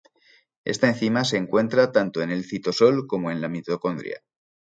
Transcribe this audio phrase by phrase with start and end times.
[0.65, 4.23] Esta enzima se encuentra tanto en el citosol como en la mitocondria.